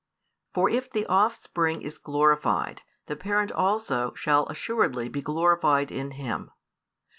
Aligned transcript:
For 0.55 0.67
if 0.67 0.89
the 0.89 1.05
Offspring 1.05 1.83
is 1.83 1.99
glorified, 1.99 2.81
the 3.05 3.15
Parent 3.15 3.51
also 3.51 4.15
shall 4.15 4.47
assuredly 4.47 5.09
be 5.09 5.21
glorified 5.21 5.91
in 5.91 6.09
Him. 6.17 6.49